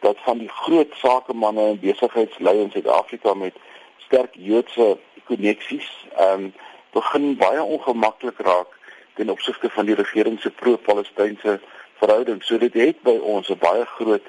[0.00, 3.54] dat van die groot sakemanne en besigheidsleiers in Suid-Afrika met
[3.96, 6.54] sterk Joodse koneksies, ehm um,
[6.92, 8.68] begin baie ongemaklik raak
[9.14, 11.60] ten opsigte van die regering se pro-Palestynse
[12.02, 12.42] verhouding.
[12.44, 14.26] So dit het by ons 'n baie groot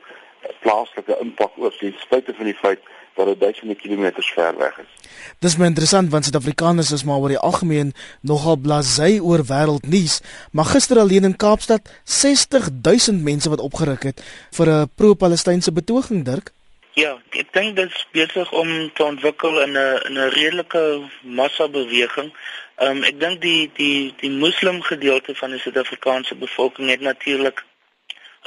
[0.61, 2.81] plaaslike impak ook ten spyte van die feit
[3.15, 4.91] dat dit duisende kilometers ver weg is.
[5.39, 10.65] Dis my interessant want Suid-Afrikaners is maar oor die algemeen nogal blasé oor wêreldnuus, maar
[10.65, 14.23] gister alleen in Kaapstad 60000 mense wat opgeruk het
[14.57, 16.51] vir 'n pro-Palestynse betoging, Dirk.
[16.93, 21.67] Ja, ek dink dit is besig om te ontwikkel in 'n in 'n redelike massa
[21.67, 22.33] beweging.
[22.75, 27.63] Ehm um, ek dink die die die moslim gedeelte van die Suid-Afrikaanse bevolking het natuurlik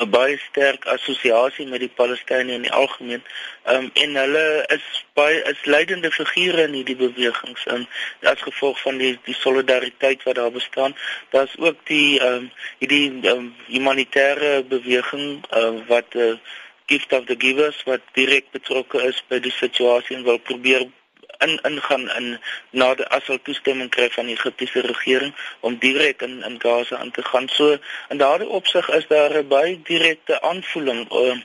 [0.05, 3.23] 'n baie sterk assosiasie met die Palestynë in die algemeen.
[3.65, 7.87] Ehm um, en hulle is baie is leidende figure in hierdie bewegings en
[8.33, 10.97] as gevolg van die die solidariteit wat daar bestaan.
[11.31, 16.35] Daar's ook die ehm um, hierdie um, humanitêre beweging uh, wat uh,
[16.87, 20.87] Gift of the Givers wat direk betrokke is by die situasie en wil probeer
[21.39, 22.39] in ingaan in
[22.71, 27.11] na die asal toestemming kry van die Egiptiese regering om direk in in Gaza aan
[27.11, 27.49] te gaan.
[27.49, 27.77] So
[28.09, 31.37] in daardie opsig is daar 'n baie direkte aanvoeling uh,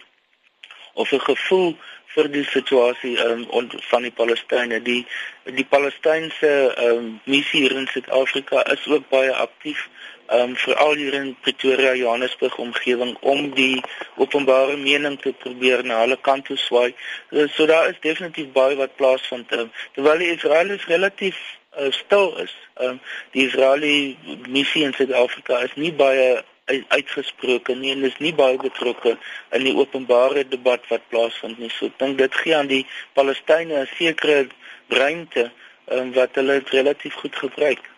[0.93, 1.77] of 'n gevoel
[2.13, 3.45] vir die situasie um,
[3.89, 4.81] van die Palestynë.
[4.81, 5.05] Die
[5.43, 9.87] die Palestynse um, missie hier in Suid-Afrika is ook baie aktief
[10.31, 13.81] um veral hier in Pretoria Johannesburg omgewing om die
[14.15, 16.93] openbare mening te probeer na hulle kant toe swaai.
[17.31, 19.51] So, so daar is definitief baie wat plaasvind.
[19.51, 21.39] Um, terwyl die Israelies relatief
[21.77, 22.55] uh, stil is.
[22.79, 23.01] Um
[23.35, 26.41] die Israeliese missie in Suid-Afrika is nie baie
[26.71, 29.17] uitgesproke nie en is nie baie betrokke
[29.51, 31.71] in die openbare debat wat plaasvind nie.
[31.75, 32.85] So ek dink dit gee aan die
[33.17, 34.47] Palestynë 'n sekere
[34.87, 35.51] ruimte
[35.91, 37.90] um, wat hulle relatief goed gebruik.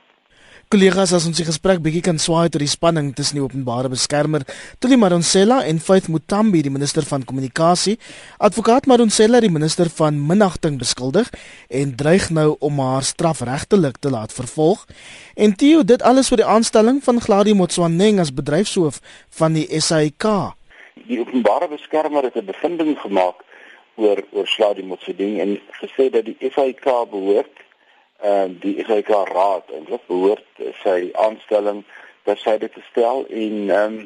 [0.73, 4.41] Kollegas, as ons die gesprek bietjie kan swaai tot die spanning tussen die openbare beskermer
[4.81, 7.99] Tuli Madonsela en Faith Mutambi, die minister van kommunikasie,
[8.41, 11.29] advokaat Madonsela die minister van minagting beskuldig
[11.69, 14.87] en dreig nou om haar straf regtelik te laat vervolg.
[15.37, 18.97] En Tio, dit alles vir die aanstelling van Gladie Motswaneng as bedryfshoof
[19.37, 20.25] van die SAIK.
[21.05, 23.45] Die openbare beskermer het 'n bevinding gemaak
[24.01, 27.62] oor oor Gladie Motswaneng en gesê dat die SAIK behoort
[28.23, 31.83] uh, die IGK raad en wat behoort sy aanstelling
[32.23, 33.97] dat sy dit stel en um,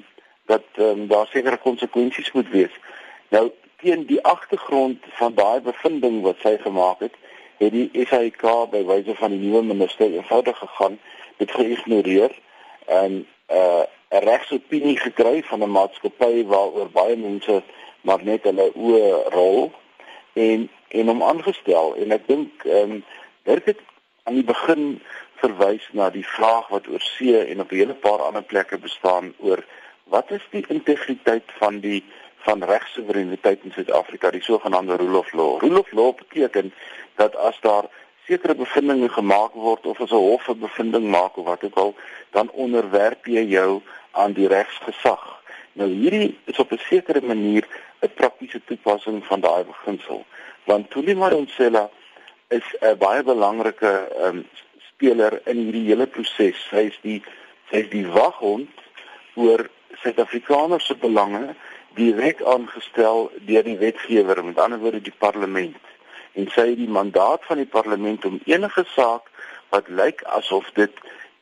[0.46, 2.76] dat um, daar sekere konsekwensies moet wees.
[3.30, 3.52] Nou
[3.82, 7.14] teen die agtergrond van daai bevinding wat sy gemaak het,
[7.58, 10.98] het die IGK by wyse van die nuwe minister eenvoudig gegaan,
[11.38, 12.34] dit geïgnoreer
[12.86, 17.62] en uh, 'n regsopinie gekry van 'n maatskappy waaroor baie mense
[18.02, 19.72] maar net hulle oë rol
[20.34, 23.04] en en hom aangestel en ek dink ehm um,
[23.44, 23.80] dit
[24.28, 25.00] aan die begin
[25.40, 29.34] verwys na die vraag wat oor see en op 'n hele paar ander plekke bestaan
[29.40, 29.64] oor
[30.04, 32.04] wat is die integriteit van die
[32.48, 35.60] van regsoevereiniteit in Suid-Afrika, die sogenaamde rule of law.
[35.60, 36.74] Rule of law beteken
[37.16, 37.86] dat as daar
[38.28, 41.96] sekere bevindinge gemaak word of as 'n hof 'n bevinding maak of wat ook al,
[42.32, 45.42] dan onderwerp jy jou aan die regsgesag.
[45.74, 47.68] Nou hierdie is op 'n sekere manier
[48.02, 50.26] 'n praktiese toepassing van daai beginsel.
[50.64, 51.90] Want Tuli Madonsela
[52.48, 53.94] is 'n baie belangrike
[54.26, 54.46] um,
[54.94, 56.60] speler in hierdie hele proses.
[56.70, 57.22] Sy is die
[57.70, 58.72] sy is die waghond
[59.36, 59.68] oor
[60.02, 61.56] Suid-Afrikaners se belange
[61.98, 65.78] direk aangestel deur die wetgewer, met ander woorde die parlement.
[66.38, 69.32] En sy het die mandaat van die parlement om enige saak
[69.74, 70.94] wat lyk asof dit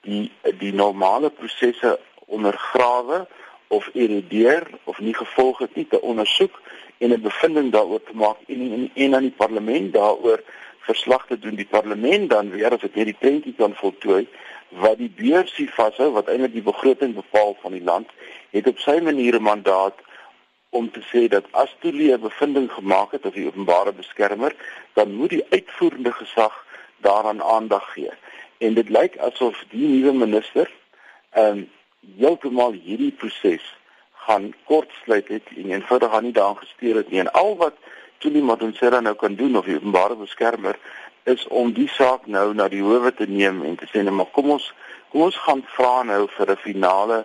[0.07, 3.25] die die normale prosesse ondergrawe
[3.67, 6.61] of erodeer of nie gevolg het nie te ondersoek
[6.97, 10.41] en 'n bevinding daaroor te maak en en, en aan die parlement daaroor
[10.87, 14.25] verslag te doen die parlement dan weer as dit hierdie prentjie kan voltooi
[14.69, 18.09] wat die beursie vashou wat eintlik die begroting bepaal van die land
[18.55, 19.97] het op sy manier 'n mandaat
[20.69, 24.55] om te sê dat as toelie 'n bevinding gemaak het of die openbare beskermer
[24.93, 26.65] dan moet die uitvoerende gesag
[26.97, 28.11] daaraan aandag gee.
[28.57, 30.71] En dit lyk asof die nuwe minister
[31.31, 31.69] ehm um,
[32.17, 33.65] heeltemal hierdie proses
[34.25, 37.19] gaan kortsluit het en eenvoudig aan nie daaraan gesteer het nie.
[37.19, 37.75] En al wat
[38.25, 40.79] Tuli Madonsela nou kan doen of die openbare beskermer
[41.29, 44.31] is om die saak nou na die howe te neem en te sê net maar
[44.33, 44.71] kom ons
[45.11, 47.19] kom ons gaan vra nou vir 'n finale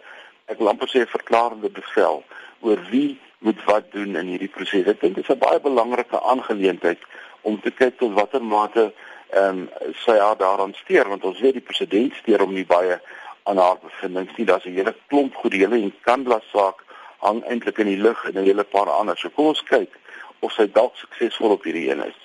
[0.53, 2.21] ek wil amper sê verklarende bevel
[2.61, 4.87] oor wie moet wat doen in hierdie proses.
[4.87, 7.01] Ek dink dit is 'n baie belangrike aangeleentheid
[7.49, 8.93] om te kyk tot watter mate
[9.33, 9.71] ehm um,
[10.05, 13.01] sy haar daaraan steur want ons weet die president steur hom nie baie
[13.45, 14.47] aan haar bevindings nie.
[14.47, 16.85] Daar's 'n hele klomp goeie hele en Kandla saak
[17.21, 19.17] hang eintlik in die lug en 'n hele paar ander.
[19.17, 20.00] So kom ons kyk
[20.41, 22.19] of sy dalk suksesvol op hierdie een is.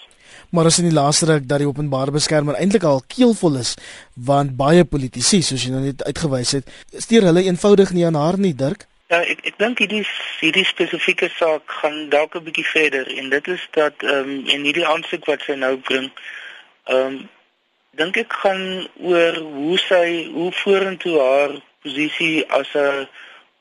[0.49, 3.75] Maar as in die laaste ruk dat die openbare beskermer eintlik al keelvol is
[4.13, 6.69] want baie politici soos jy nou net uitgewys het,
[7.05, 8.87] steur hulle eenvoudig nie aan haar nie, Dirk.
[9.13, 10.01] Ja, ek ek dink hierdie
[10.39, 14.63] hierdie spesifieke saak gaan dalk 'n bietjie verder en dit is dat ehm um, en
[14.65, 16.09] hierdie aansoek wat sy nou bring,
[16.89, 17.19] ehm um,
[18.01, 18.63] dink ek gaan
[19.11, 23.07] oor hoe sy hoe vorentoe haar posisie as 'n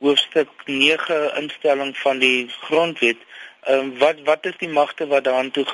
[0.00, 3.20] hoofstuk 9 instelling van die grondwet.
[3.64, 5.64] Ehm um, wat wat is die magte wat daaraan toe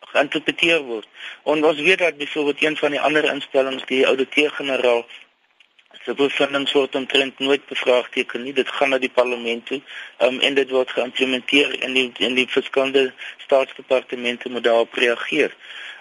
[0.00, 1.06] geïnterpreteer word?
[1.44, 5.06] En ons weet dat byvoorbeeld een van die ander instellings, die ouditeur-generaal
[6.04, 8.52] se bevindings word omtrent nooit bevraagteken nie.
[8.52, 9.80] Dit gaan na die parlement toe.
[10.16, 13.12] Ehm um, en dit word geïmplementeer in die in die verskillende
[13.44, 15.54] staatsdepartemente moet daarop reageer.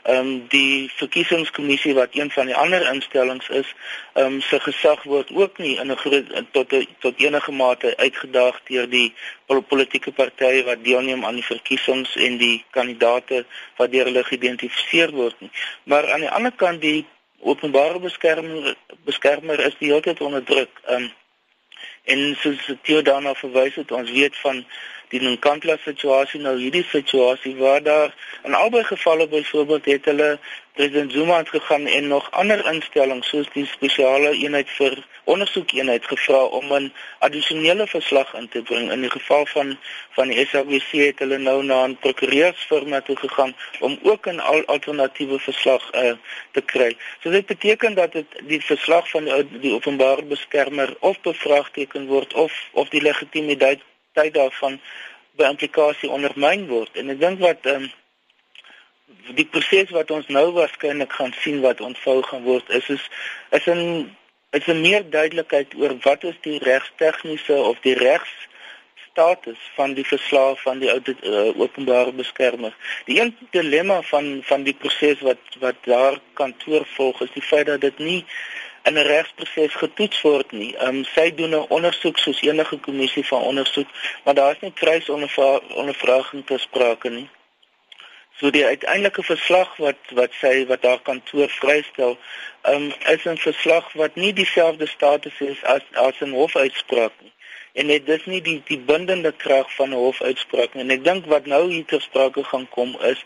[0.04, 3.74] Ehm um, die verkiesingskommissie wat een van die ander instellings is,
[4.14, 7.98] ehm um, se gesag word ook nie in 'n groot tot a, tot enige mate
[7.98, 9.14] uitgedaag deur die
[9.68, 15.36] politieke partye wat deelneem aan die verkiesings en die kandidate wat deur hulle geïdentifiseer word
[15.40, 15.52] nie.
[15.84, 17.06] Maar aan die ander kant die
[17.40, 20.70] openbare beskermer beskermer is die hele tyd onder druk.
[20.86, 21.12] Ehm um,
[22.08, 24.66] en soos Theo daarna verwys het, ons weet van
[25.10, 30.40] die Nkandla situasie nou hierdie situasie waar daar in albei gevalle byvoorbeeld het hulle
[30.78, 36.06] president Zuma het gegaan en nog ander instellings soos die spesiale eenheid vir ondersoek eenheid
[36.12, 39.78] gevra om 'n addisionele verslag in te bring in die geval van
[40.18, 44.66] van die SABC het hulle nou na 'n prokureursfirma toe gegaan om ook 'n al
[44.66, 46.14] alternatiewe verslag uh,
[46.52, 46.98] te kry.
[47.22, 52.34] So dit beteken dat dit die verslag van die, die openbare beskermer of bevraagteken word
[52.34, 53.82] of of die legitimiteit
[54.18, 54.80] tyd daarvan
[55.38, 57.96] by implikasie ondermyn word en ek dink wat ehm um,
[59.38, 63.04] die proses wat ons nou waarskynlik gaan sien wat ontvou gaan word is is
[63.58, 63.82] is 'n
[64.58, 68.34] is 'n meer duidelikheid oor wat is die regstegniese of die regs
[69.18, 72.74] status van die verslag van die oud uh, openbare beskermer.
[73.06, 77.66] Die een dilemma van van die proses wat wat daar kantoor volg is die feit
[77.66, 78.26] dat dit nie
[78.88, 80.76] in 'n regsproses getoets word nie.
[80.76, 83.90] Ehm um, sy doen 'n ondersoek soos enige kommissie van ondersoek,
[84.24, 87.30] maar daar is nie kruisondervraging te sprake nie.
[88.40, 92.18] So die uiteindelike verslag wat wat sy wat haar kantoor vrystel,
[92.62, 97.34] ehm um, is 'n verslag wat nie dieselfde status het as as 'n hofuitspraak nie.
[97.74, 100.84] En dit is nie die die bindende krag van 'n hofuitspraak nie.
[100.84, 103.26] En ek dink wat nou hier ter sprake gaan kom is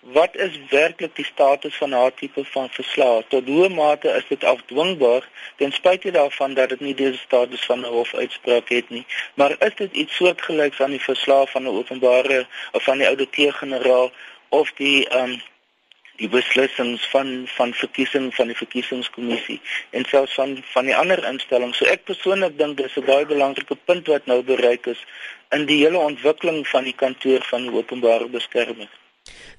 [0.00, 3.24] wat is werklik die status van haar tipe van verslag?
[3.28, 7.80] Tot hoe mate is dit afdwingbaar ten spyte daarvan dat dit nie die status van
[7.80, 9.06] 'n hofuitspraak het nie?
[9.34, 14.10] Maar is dit iets soortgelyks aan die verslag van 'n openbare of van die ouditeur-generaal
[14.48, 15.42] of die um,
[16.16, 19.60] die beslissings van van verkiesing van die verkiesingskommissie
[19.90, 21.76] en selfs van van die ander instellings.
[21.76, 25.04] So ek persoonlik dink dis 'n baie belangrike punt wat nou bereik is
[25.50, 28.99] in die hele ontwikkeling van die kantoor van die openbare beskermer.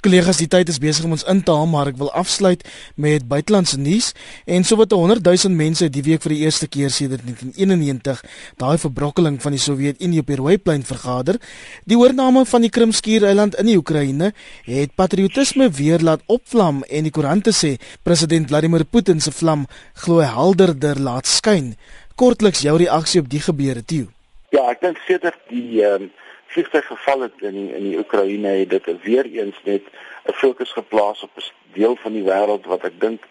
[0.02, 2.64] Kollegas, die tyd is besig om ons in te haal, maar ek wil afsluit
[2.98, 4.08] met buitelandse nuus.
[4.50, 8.24] En sowat 100 000 mense het die week vir die eerste keer sedert 1991
[8.58, 11.38] daai verbrokkeling van die Sowjetunie op die Rooiplein vergader.
[11.86, 14.32] Die oorneem van die Krimskiereiland in die Oekraïne
[14.66, 19.68] het patriotisme weer laat opvlam en die koerante sê president Vladimir Putin se vlam
[20.02, 21.76] glo helderder laat skyn.
[22.18, 24.10] Kortliks jou reaksie op die gebeure, Tieu.
[24.50, 26.10] Ja, ek dink sedert die um
[26.52, 29.84] vliegtuig geval het in in die Oekraïne het dit weer eens net
[30.30, 33.24] 'n fokus geplaas op 'n deel van die wêreld wat ek dink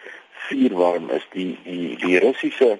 [0.46, 1.26] vuurwarm is.
[1.30, 2.78] Die die die Russiese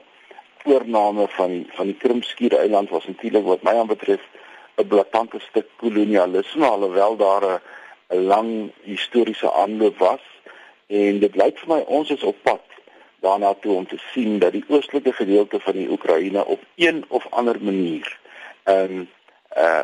[0.65, 4.23] oorneem van van die Krimskiereiland was natuurlik wat my aanbetref
[4.77, 7.61] 'n blaatante stuk kolonialisme alhoewel daar
[8.09, 10.25] 'n lang historiese aanloop was.
[10.87, 12.65] En dit lyk vir my ons is op pad
[13.21, 17.27] daarna toe om te sien dat die oostelike gedeelte van die Oekraïne op een of
[17.31, 18.19] ander manier
[18.65, 19.09] 'n um,
[19.57, 19.83] uh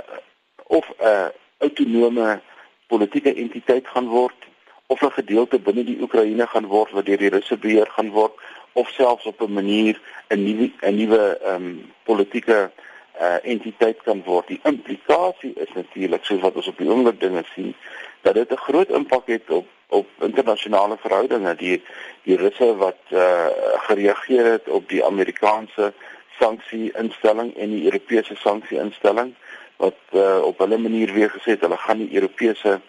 [0.66, 2.40] of 'n autonome
[2.86, 4.46] politieke entiteit gaan word
[4.86, 8.32] of 'n gedeelte binne die Oekraïne gaan word wat deur die Russe beheer gaan word
[8.72, 12.70] of selfs op 'n manier 'n nuwe 'n nuwe ehm um, politieke
[13.20, 14.46] uh, entiteit kan word.
[14.46, 17.74] Die implikasie is natuurlik soos wat ons op die oomblik dinge sien
[18.20, 21.54] dat dit 'n groot impak het op op internasionale verhoudinge.
[21.54, 21.82] Die
[22.22, 23.46] die Russe wat uh,
[23.88, 25.92] gereageer het op die Amerikaanse
[26.38, 29.34] sanksie instelling en die Europese sanksie instelling
[29.76, 32.80] wat uh, op hulle manier weer gesê het hulle gaan die Europese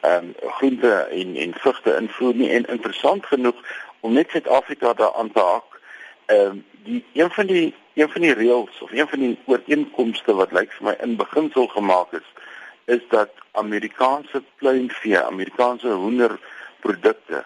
[0.00, 2.50] ehm um, groente en en vrugte invoer nie.
[2.50, 3.56] En interessant genoeg
[4.00, 5.80] om net Suid-Afrika daaraan te haak
[6.26, 10.34] ehm um, die een van die een van die reëls of een van die ooreenkomste
[10.34, 12.28] wat lyk vir my in beginsel gemaak is
[12.84, 17.44] is dat Amerikaanse pluimvee, Amerikaanse hoenderprodukte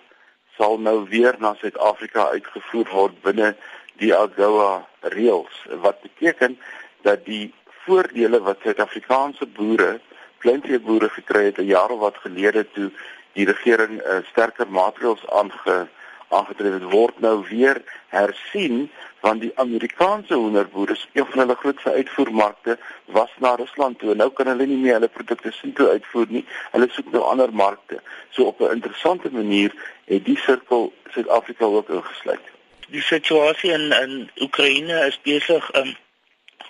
[0.56, 3.54] sal nou weer na Suid-Afrika uitgevoer word binne
[4.00, 5.56] die AGOA reëls.
[5.82, 6.58] Wat beteken
[7.02, 7.52] dat die
[7.86, 10.00] voordele wat Suid-Afrikaanse boere,
[10.38, 12.90] kleinveeboere gekry het 'n jaar of wat gelede toe
[13.32, 15.88] die regering 'n uh, sterker maatreëls aange
[16.28, 18.90] aangetref het word nou weer hersien
[19.24, 24.14] want die Amerikaanse hoenderboere, een van hulle grootste uitvoermarkte, was na Rusland toe.
[24.14, 26.44] Nou kan hulle nie meer hulle produkte sien toe uitvoer nie.
[26.74, 28.02] Hulle soek nou ander markte.
[28.30, 29.72] So op 'n interessante manier
[30.04, 32.46] het die sirkel Suid-Afrika ook ingesluit.
[32.88, 35.96] Die situasie in in Oekraïne is besig um,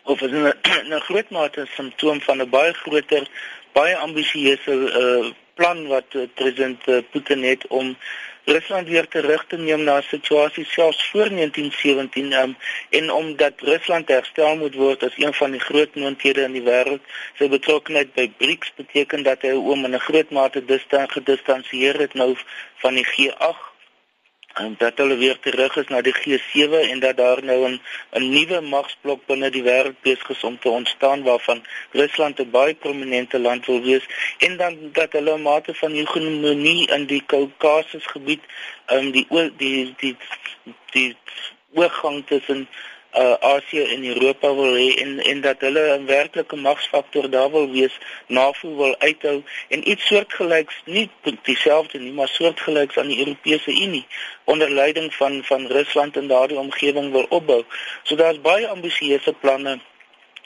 [0.05, 0.53] of is 'n
[0.93, 3.25] 'n groot mate 'n simptoom van 'n baie groter,
[3.73, 7.97] baie ambisieuse uh, plan wat uh, president uh, Putin het om
[8.45, 12.57] Rusland weer terug te neem na 'n situasie selfs voor 1917 um,
[12.91, 17.05] en omdat Rusland herstel moet word as een van die groot moondhede in die wêreld.
[17.39, 22.15] Sy betrokkeheid by BRICS beteken dat hy oom in 'n groot mate distan gedistansieer het
[22.15, 22.37] nou
[22.77, 23.74] van die G8
[24.55, 27.81] en dat hulle weer terug is na die G7 en dat daar nou 'n
[28.19, 32.75] 'n nuwe magsblok binne die wêreld besig is om te ontstaan waarvan Rusland 'n baie
[32.75, 34.07] prominente land wil wees.
[34.39, 38.43] En dan dat hulle 'n mate van hegemonie in die Kaukasus gebied
[38.93, 40.17] um, die die die die
[40.91, 41.17] die
[41.73, 42.69] oorgang tussen
[43.17, 47.71] uh, Asië en Europa wil hê en en dat hulle 'n werklike magsfaktor daar wil
[47.71, 51.11] wees, NAVO wil uithou en iets soortgelyks, nie
[51.43, 54.07] dieselfde nie, maar soortgelyks aan die Europese Unie
[54.45, 57.65] onder leiding van van Rusland en daardie omgewing wil opbou.
[58.03, 59.79] So daar's baie ambisieuse planne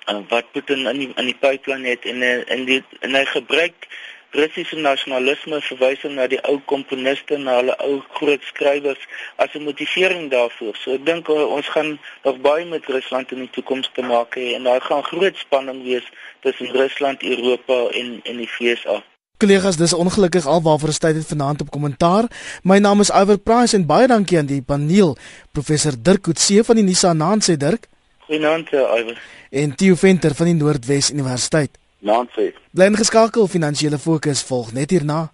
[0.08, 3.88] uh, wat Putin in die, in die pipeline het en en die en hy gebruik
[4.30, 9.00] Russiese nasionalisme verwysing na die ou komponiste na hulle ou groot skrywers
[9.36, 10.76] as 'n motivering daarvoor.
[10.76, 14.36] So ek dink uh, ons gaan nog baie met Rusland in die toekoms te maak
[14.36, 16.04] hê en daar gaan groot spanning wees
[16.40, 19.02] tussen Rusland, Europa en en die VSA.
[19.38, 22.26] Kollegas, dis ongelukkig alwaarvoor ons tyd het vanaand op kommentaar.
[22.62, 25.16] My naam is Iver Price en baie dankie aan die paneel,
[25.52, 27.88] professor Dirk Coetzee van die Nisa Naand sê Dirk.
[28.26, 29.20] Goeienaand, Iver.
[29.50, 31.78] En Theo Venter van die Noordwes Universiteit.
[31.98, 32.54] Nancy.
[32.70, 35.32] Bly ingeskakel, finansiële fokus volg net hierna.